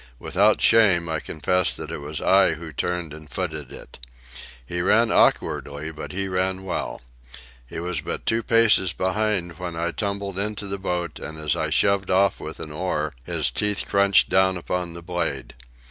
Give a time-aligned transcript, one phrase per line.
[0.17, 3.99] Without shame, I confess that it was I who turned and footed it.
[4.65, 7.03] He ran awkwardly, but he ran well.
[7.67, 11.69] He was but two paces behind when I tumbled into the boat, and as I
[11.69, 15.53] shoved off with an oar his teeth crunched down upon the blade.